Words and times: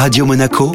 Radio 0.00 0.24
Monaco, 0.24 0.72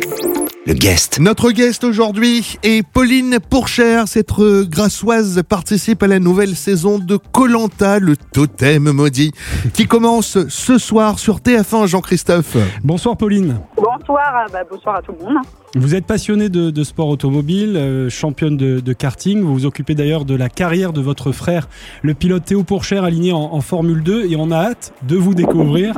le 0.68 0.74
guest. 0.74 1.20
Notre 1.20 1.50
guest 1.50 1.84
aujourd'hui 1.84 2.60
est 2.62 2.88
Pauline 2.88 3.40
Pourchère. 3.40 4.08
Cette 4.08 4.38
euh, 4.38 4.68
grassoise 4.70 5.42
participe 5.42 6.04
à 6.04 6.08
la 6.08 6.20
nouvelle 6.20 6.56
saison 6.56 7.00
de 7.00 7.18
Colanta, 7.18 7.98
le 7.98 8.18
totem 8.18 8.92
maudit, 8.92 9.32
qui 9.74 9.88
commence 9.88 10.48
ce 10.48 10.78
soir 10.78 11.18
sur 11.18 11.40
TF1, 11.40 11.88
Jean-Christophe. 11.88 12.56
Bonsoir 12.84 13.18
Pauline. 13.18 13.62
Bonsoir, 13.76 14.46
bah, 14.54 14.60
bonsoir 14.70 14.98
à 14.98 15.02
tout 15.02 15.16
le 15.20 15.26
monde. 15.26 15.44
Vous 15.78 15.94
êtes 15.94 16.06
passionnée 16.06 16.48
de, 16.48 16.70
de 16.72 16.84
sport 16.86 17.10
automobile, 17.10 17.76
euh, 17.76 18.10
championne 18.10 18.56
de, 18.56 18.94
karting. 18.94 19.42
Vous 19.42 19.54
vous 19.54 19.66
occupez 19.66 19.94
d'ailleurs 19.94 20.24
de 20.24 20.34
la 20.34 20.48
carrière 20.48 20.94
de 20.94 21.02
votre 21.02 21.34
frère, 21.34 21.68
le 22.02 22.14
pilote 22.14 22.46
Théo 22.46 22.64
Pourchère, 22.64 23.04
aligné 23.04 23.34
en, 23.34 23.60
Formule 23.60 24.02
2. 24.02 24.32
Et 24.32 24.38
on 24.38 24.52
a 24.52 24.56
hâte 24.56 24.94
de 25.02 25.18
vous 25.18 25.36
découvrir 25.36 25.96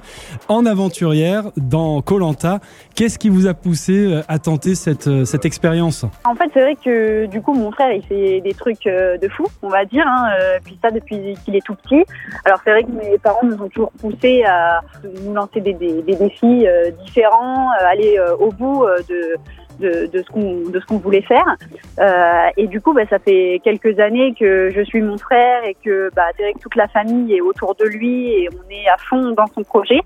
en 0.47 0.65
aventurière 0.65 1.51
dans 1.57 2.01
Colanta. 2.01 2.59
Qu'est-ce 2.95 3.19
qui 3.19 3.29
vous 3.29 3.45
a 3.45 3.53
poussé 3.53 3.93
euh, 3.93 4.21
à 4.27 4.39
tenter 4.39 4.73
cette, 4.73 5.05
euh, 5.05 5.25
cette 5.25 5.45
expérience? 5.45 6.05
En 6.25 6.33
fait, 6.33 6.49
c'est 6.55 6.61
vrai 6.61 6.75
que 6.75 7.27
du 7.27 7.43
coup, 7.43 7.53
mon 7.53 7.71
frère, 7.71 7.91
il 7.91 8.01
fait 8.01 8.41
des 8.41 8.55
trucs 8.55 8.85
de 8.85 9.29
fou, 9.29 9.45
on 9.61 9.69
va 9.69 9.85
dire. 9.85 10.05
Hein, 10.07 10.31
puis 10.65 10.79
ça, 10.81 10.89
depuis 10.89 11.35
qu'il 11.45 11.55
est 11.55 11.63
tout 11.63 11.75
petit. 11.75 12.03
Alors, 12.45 12.59
c'est 12.63 12.71
vrai 12.71 12.81
que 12.81 12.89
mes 12.89 13.19
parents 13.19 13.45
nous 13.45 13.61
ont 13.61 13.69
toujours 13.69 13.91
poussé 13.91 14.43
à 14.43 14.81
nous 15.23 15.35
lancer 15.35 15.61
des, 15.61 15.73
des, 15.73 16.01
défis 16.01 16.65
différents, 17.05 17.69
aller 17.91 18.17
au 18.39 18.51
bout 18.51 18.83
de 19.07 19.37
de, 19.79 20.09
ce 20.13 20.31
qu'on 20.31 20.69
de 20.69 20.79
ce 20.79 20.85
qu'on 20.85 20.97
voulait 20.97 21.21
faire. 21.21 21.55
Euh, 21.99 22.49
et 22.57 22.67
du 22.67 22.81
coup 22.81 22.93
bah, 22.93 23.05
ça 23.09 23.19
fait 23.19 23.61
quelques 23.63 23.99
années 23.99 24.33
que 24.33 24.71
je 24.73 24.81
suis 24.81 25.01
mon 25.01 25.17
frère 25.17 25.63
et 25.65 25.75
que 25.83 26.09
bah, 26.15 26.27
que 26.37 26.59
toute 26.59 26.75
la 26.75 26.87
famille 26.87 27.35
est 27.35 27.41
autour 27.41 27.75
de 27.75 27.85
lui 27.85 28.31
et 28.31 28.49
on 28.49 28.69
est 28.69 28.87
à 28.87 28.97
fond 28.97 29.31
dans 29.31 29.47
son 29.47 29.63
projet. 29.63 29.99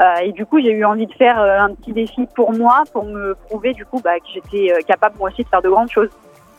Euh, 0.00 0.16
et 0.22 0.32
du 0.32 0.44
coup 0.44 0.60
j'ai 0.60 0.72
eu 0.72 0.84
envie 0.84 1.06
de 1.06 1.12
faire 1.12 1.40
euh, 1.40 1.60
un 1.60 1.74
petit 1.74 1.92
défi 1.92 2.26
pour 2.34 2.52
moi 2.52 2.82
pour 2.92 3.04
me 3.04 3.34
prouver 3.46 3.72
du 3.74 3.84
coup 3.84 4.00
bah, 4.02 4.18
que 4.18 4.26
j'étais 4.34 4.74
capable 4.84 5.16
moi 5.18 5.30
aussi 5.30 5.44
de 5.44 5.48
faire 5.48 5.62
de 5.62 5.68
grandes 5.68 5.90
choses 5.90 6.10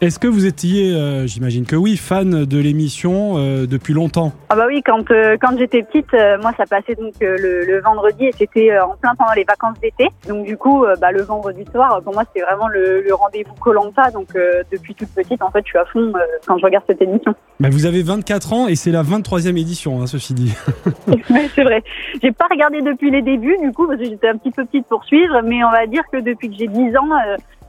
Est-ce 0.02 0.20
que 0.20 0.28
vous 0.28 0.46
étiez, 0.46 0.94
euh, 0.94 1.26
j'imagine 1.26 1.66
que 1.66 1.78
oui, 1.78 1.96
fan 1.96 2.44
de 2.44 2.60
l'émission 2.60 3.38
euh, 3.38 3.66
depuis 3.66 3.94
longtemps? 3.94 4.34
Ah 4.50 4.56
bah 4.56 4.66
oui 4.68 4.82
quand 4.86 5.10
euh, 5.10 5.38
quand 5.40 5.58
j'étais 5.58 5.84
petite 5.84 6.12
moi 6.42 6.52
ça 6.58 6.66
passait 6.66 6.96
donc 6.96 7.14
le, 7.22 7.66
le 7.66 7.82
vendredi 7.82 8.26
et 8.26 8.32
c'était 8.38 8.78
en 8.78 8.96
plein 8.96 9.16
pendant 9.16 9.34
les 9.34 9.44
vacances 9.44 9.80
d'été 9.82 10.10
donc 10.28 10.46
du 10.46 10.58
coup 10.58 10.86
bah, 11.02 11.12
le 11.12 11.24
vendredi 11.24 11.64
soir 11.72 12.02
pour 12.04 12.14
moi 12.14 12.24
c'était 12.28 12.46
vraiment 12.46 12.68
le, 12.68 13.02
le 13.02 13.14
rendez-vous 13.14 13.54
Colanta 13.56 14.12
donc 14.12 14.28
depuis 14.72 14.96
toute 14.96 15.10
petite 15.10 15.42
en 15.42 15.52
fait 15.52 15.62
je 15.66 15.70
suis 15.70 15.80
à 15.80 15.86
fond 15.86 16.14
quand 16.46 16.58
je 16.58 16.66
regarde 16.66 16.84
cette 16.88 17.02
émission 17.02 17.34
Bah, 17.60 17.70
Vous 17.72 17.86
avez 17.86 18.04
24 18.04 18.54
ans 18.54 18.68
et 18.68 18.76
c'est 18.76 18.92
la 18.92 19.04
23e 19.04 19.58
édition, 19.58 20.02
hein, 20.02 20.08
ceci 20.08 20.34
dit. 20.34 20.54
Ouais, 21.08 21.50
c'est 21.56 21.64
vrai. 21.64 21.84
J'ai 22.22 22.32
pas 22.32 22.46
regardé 22.50 22.82
depuis 22.82 23.10
les 23.12 23.22
débuts, 23.22 23.58
du 23.62 23.72
coup, 23.72 23.88
parce 23.88 24.00
que 24.00 24.06
j'étais 24.06 24.28
un 24.28 24.38
petit 24.38 24.52
peu 24.52 24.66
petite 24.66 24.86
pour 24.88 25.04
suivre, 25.06 25.42
mais 25.44 25.64
on 25.64 25.72
va 25.72 25.88
dire 25.88 26.04
que 26.12 26.18
depuis 26.18 26.50
que 26.50 26.56
j'ai 26.58 26.68
10 26.68 26.96
ans, 26.98 27.10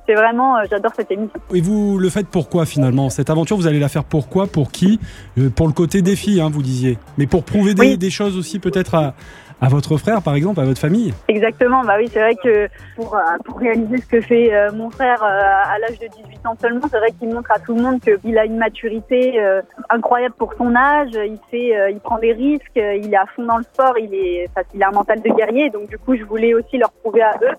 c'est 0.06 0.14
vraiment, 0.14 0.56
euh, 0.58 0.62
j'adore 0.70 0.92
cette 0.96 1.10
émission. 1.10 1.38
Et 1.54 1.60
vous 1.60 1.98
le 1.98 2.08
faites 2.10 2.28
pourquoi 2.28 2.64
finalement 2.66 3.10
Cette 3.10 3.30
aventure, 3.30 3.56
vous 3.56 3.66
allez 3.66 3.80
la 3.80 3.88
faire 3.88 4.04
pourquoi? 4.04 4.46
Pour 4.46 4.70
qui? 4.70 5.00
Euh, 5.38 5.50
Pour 5.50 5.66
le 5.66 5.72
côté 5.72 6.02
défi, 6.02 6.40
hein, 6.40 6.48
vous 6.52 6.62
disiez. 6.62 6.98
Mais 7.18 7.26
pour 7.26 7.44
prouver 7.44 7.74
des, 7.74 7.80
Oui. 7.80 7.98
des 7.98 8.10
choses 8.10 8.36
aussi 8.36 8.58
peut-être 8.58 8.94
à, 8.94 9.14
à 9.60 9.68
votre 9.68 9.96
frère, 9.96 10.20
par 10.22 10.34
exemple, 10.34 10.60
à 10.60 10.64
votre 10.64 10.80
famille? 10.80 11.14
Exactement, 11.28 11.82
bah 11.82 11.94
oui, 11.98 12.08
c'est 12.12 12.20
vrai 12.20 12.34
que 12.36 12.68
pour, 12.94 13.14
euh, 13.16 13.20
pour 13.44 13.58
réaliser 13.58 13.96
ce 13.98 14.06
que 14.06 14.20
fait 14.20 14.54
euh, 14.54 14.70
mon 14.72 14.90
frère 14.90 15.22
euh, 15.22 15.26
à 15.74 15.78
l'âge 15.80 15.98
de 15.98 16.06
18 16.06 16.46
ans 16.46 16.56
seulement, 16.60 16.82
c'est 16.90 16.98
vrai 16.98 17.10
qu'il 17.18 17.28
montre 17.32 17.50
à 17.50 17.58
tout 17.58 17.74
le 17.74 17.82
monde 17.82 18.00
qu'il 18.00 18.36
a 18.38 18.44
une 18.44 18.58
maturité 18.58 19.40
euh, 19.40 19.62
incroyable 19.90 20.34
pour 20.38 20.52
son 20.58 20.74
âge, 20.76 21.10
il 21.14 21.38
fait, 21.50 21.72
il 21.90 21.98
prend 22.00 22.18
des 22.18 22.32
risques, 22.32 22.70
il 22.76 23.12
est 23.12 23.16
à 23.16 23.24
fond 23.34 23.44
dans 23.46 23.56
le 23.56 23.64
sport, 23.64 23.94
il 23.98 24.14
est, 24.14 24.46
enfin, 24.50 24.66
il 24.74 24.82
a 24.82 24.88
un 24.88 24.92
mental 24.92 25.20
de 25.22 25.30
guerrier, 25.30 25.70
donc 25.70 25.88
du 25.88 25.98
coup, 25.98 26.16
je 26.16 26.24
voulais 26.24 26.52
aussi 26.54 26.76
leur 26.76 26.90
prouver 26.92 27.22
à 27.22 27.32
eux 27.42 27.54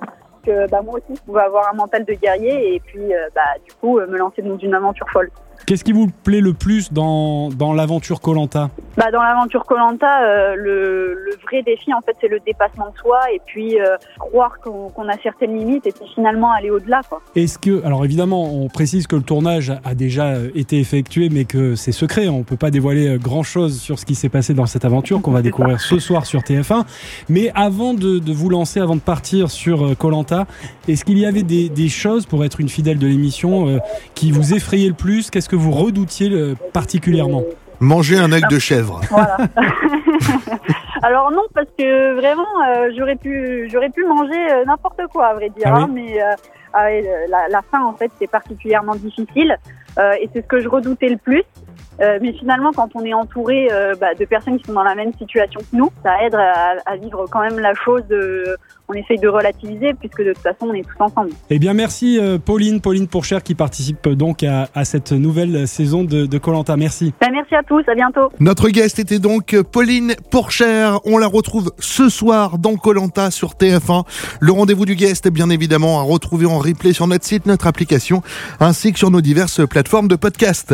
bah, 0.70 0.82
moi 0.84 0.96
aussi, 0.96 1.16
je 1.16 1.22
pouvais 1.22 1.42
avoir 1.42 1.72
un 1.72 1.76
mental 1.76 2.06
de 2.06 2.14
guerrier 2.14 2.76
et 2.76 2.80
puis 2.80 3.14
euh, 3.14 3.30
bah, 3.36 3.42
du 3.66 3.74
coup, 3.76 4.00
euh, 4.00 4.08
me 4.08 4.18
lancer 4.18 4.42
dans 4.42 4.58
une 4.58 4.74
aventure 4.74 5.08
folle. 5.12 5.30
Qu'est-ce 5.66 5.84
qui 5.84 5.92
vous 5.92 6.08
plaît 6.24 6.42
le 6.42 6.54
plus 6.54 6.92
dans, 6.94 7.50
dans 7.50 7.74
l'aventure 7.74 8.22
Colanta? 8.22 8.70
Bah, 8.98 9.12
dans 9.12 9.22
l'aventure 9.22 9.66
Colanta, 9.66 10.24
euh, 10.24 10.56
le, 10.56 11.14
le 11.14 11.36
vrai 11.44 11.62
défi 11.62 11.94
en 11.94 12.02
fait 12.02 12.16
c'est 12.20 12.28
le 12.28 12.40
dépassement 12.40 12.90
de 12.90 12.98
soi 12.98 13.20
et 13.32 13.40
puis 13.46 13.80
euh, 13.80 13.96
croire 14.18 14.60
qu'on 14.60 14.90
qu'on 14.90 15.08
a 15.08 15.18
certaines 15.22 15.56
limites 15.56 15.86
et 15.86 15.92
puis 15.92 16.10
finalement 16.16 16.52
aller 16.52 16.72
au-delà 16.72 17.02
quoi. 17.08 17.22
Est-ce 17.36 17.60
que, 17.60 17.86
alors 17.86 18.04
évidemment, 18.04 18.52
on 18.54 18.68
précise 18.68 19.08
que 19.08 19.16
le 19.16 19.22
tournage 19.22 19.72
a 19.86 19.94
déjà 19.94 20.28
euh, 20.30 20.50
été 20.56 20.80
effectué, 20.80 21.30
mais 21.30 21.46
que 21.46 21.76
c'est 21.76 21.92
secret. 21.92 22.28
On 22.28 22.44
peut 22.44 22.58
pas 22.58 22.72
dévoiler 22.72 23.18
grand 23.20 23.44
chose 23.44 23.80
sur 23.80 24.00
ce 24.00 24.06
qui 24.06 24.16
s'est 24.16 24.30
passé 24.30 24.54
dans 24.54 24.66
cette 24.66 24.86
aventure 24.86 25.22
qu'on 25.22 25.32
va 25.32 25.42
découvrir 25.42 25.80
ce 25.80 26.00
soir 26.00 26.26
sur 26.26 26.42
TF1. 26.42 26.86
Mais 27.30 27.52
avant 27.56 27.94
de, 27.94 28.20
de 28.20 28.34
vous 28.34 28.50
lancer, 28.50 28.80
avant 28.80 28.96
de 28.96 29.02
partir 29.02 29.52
sur 29.52 29.96
Colanta, 29.98 30.46
est-ce 30.88 31.06
qu'il 31.06 31.20
y 31.20 31.26
avait 31.26 31.44
des, 31.44 31.70
des 31.70 31.90
choses 31.90 32.26
pour 32.26 32.44
être 32.46 32.60
une 32.60 32.70
fidèle 32.70 32.98
de 32.98 33.08
l'émission 33.08 33.68
euh, 33.68 33.80
qui 34.16 34.32
vous 34.32 34.54
effrayaient 34.54 34.88
le 34.88 34.94
plus? 34.94 35.30
Qu'est-ce 35.30 35.50
que 35.50 35.56
vous 35.56 35.72
redoutiez 35.72 36.30
euh, 36.32 36.56
particulièrement? 36.74 37.44
Manger 37.80 38.18
un 38.20 38.32
œil 38.32 38.44
de 38.50 38.60
chèvre. 38.60 39.02
Voilà. 39.10 39.38
Alors 41.04 41.32
non 41.32 41.44
parce 41.54 41.68
que 41.78 42.16
vraiment 42.16 42.46
euh, 42.68 42.90
j'aurais 42.98 43.16
pu 43.16 43.68
j'aurais 43.72 43.90
pu 43.90 44.04
manger 44.06 44.34
euh, 44.52 44.66
n'importe 44.66 45.00
quoi 45.12 45.28
à 45.28 45.34
vrai 45.36 45.50
dire 45.50 45.68
Ah 45.68 45.74
oui 45.78 45.82
hein, 45.84 45.90
mais 45.94 46.22
euh, 46.22 46.34
ah 46.74 46.90
le- 46.90 47.30
la, 47.30 47.48
la 47.50 47.62
fin 47.72 47.84
en 47.84 47.94
fait 47.94 48.12
c'est 48.20 48.30
particulièrement 48.30 48.96
difficile 48.96 49.58
euh, 50.00 50.14
et 50.20 50.30
c'est 50.34 50.42
ce 50.42 50.48
que 50.48 50.60
je 50.60 50.68
redoutais 50.68 51.10
le 51.10 51.18
plus. 51.18 51.44
Euh, 52.02 52.20
mais 52.22 52.34
finalement, 52.34 52.72
quand 52.74 52.90
on 52.96 53.04
est 53.04 53.14
entouré 53.14 53.70
euh, 53.72 53.96
bah, 54.00 54.14
de 54.18 54.26
personnes 54.26 54.58
qui 54.58 54.66
sont 54.66 54.74
dans 54.74 54.84
la 54.84 54.96
même 54.96 55.14
situation 55.18 55.60
que 55.60 55.76
nous, 55.76 55.90
ça 56.04 56.24
aide 56.24 56.36
à, 56.36 56.76
à 56.86 56.96
vivre 56.98 57.26
quand 57.30 57.42
même 57.42 57.60
la 57.60 57.74
chose. 57.74 58.02
De, 58.10 58.56
on 58.90 58.94
essaye 58.94 59.18
de 59.18 59.28
relativiser 59.28 59.94
puisque 60.00 60.24
de 60.24 60.34
toute 60.34 60.44
façon, 60.44 60.68
on 60.68 60.74
est 60.74 60.84
tous 60.84 61.04
ensemble. 61.04 61.32
Eh 61.50 61.60
bien, 61.60 61.74
merci 61.74 62.20
euh, 62.20 62.38
Pauline, 62.38 62.80
Pauline 62.80 63.08
Pourchère 63.08 63.44
qui 63.44 63.56
participe 63.56 64.08
donc 64.08 64.44
à, 64.44 64.68
à 64.74 64.86
cette 64.86 65.12
nouvelle 65.12 65.68
saison 65.68 66.04
de 66.04 66.38
Colanta. 66.38 66.78
Merci. 66.78 67.14
Ben, 67.20 67.30
merci 67.32 67.56
à 67.56 67.64
tous, 67.64 67.84
à 67.88 67.96
bientôt. 67.96 68.30
Notre 68.40 68.70
guest 68.70 69.00
était 69.00 69.20
donc 69.20 69.56
Pauline 69.72 70.14
Pourchère. 70.32 71.00
On 71.06 71.18
la 71.18 71.28
retrouve 71.28 71.72
ce 71.80 72.10
soir 72.10 72.58
dans 72.58 72.76
Colanta 72.76 73.32
sur 73.32 73.54
TF1. 73.54 74.06
Le 74.40 74.52
rendez-vous 74.52 74.86
du 74.86 74.96
guest, 74.96 75.28
bien 75.30 75.50
évidemment, 75.50 76.00
à 76.00 76.04
retrouver 76.04 76.46
en 76.46 76.60
replay 76.60 76.94
sur 76.94 77.08
notre 77.08 77.26
site, 77.26 77.46
notre 77.46 77.68
application, 77.68 78.22
ainsi 78.60 78.94
que 78.94 79.00
sur 79.00 79.12
nos 79.12 79.22
diverses 79.22 79.68
plateformes 79.68 80.08
de 80.08 80.16
podcast. 80.16 80.74